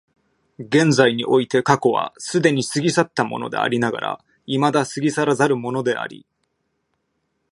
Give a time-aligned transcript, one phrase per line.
[0.57, 6.25] 現在において過去は既に過ぎ去ったものでありながら未だ過ぎ去らざるものであり、